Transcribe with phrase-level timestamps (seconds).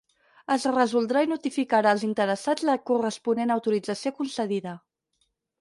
[0.53, 4.79] Es resoldrà i notificarà als interessats la corresponent autorització concedida.